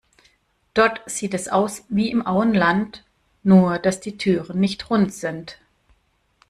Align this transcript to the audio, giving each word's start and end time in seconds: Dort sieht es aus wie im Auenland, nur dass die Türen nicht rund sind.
Dort 0.73 0.99
sieht 1.05 1.35
es 1.35 1.47
aus 1.47 1.83
wie 1.89 2.09
im 2.09 2.25
Auenland, 2.25 3.05
nur 3.43 3.77
dass 3.77 3.99
die 3.99 4.17
Türen 4.17 4.59
nicht 4.59 4.89
rund 4.89 5.13
sind. 5.13 5.59